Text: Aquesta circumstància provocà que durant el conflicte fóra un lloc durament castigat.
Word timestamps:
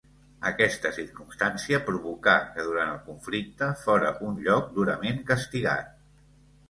Aquesta 0.51 0.91
circumstància 0.95 1.81
provocà 1.89 2.35
que 2.55 2.65
durant 2.69 2.93
el 2.95 3.03
conflicte 3.11 3.69
fóra 3.83 4.09
un 4.29 4.41
lloc 4.47 4.73
durament 4.79 5.21
castigat. 5.33 5.97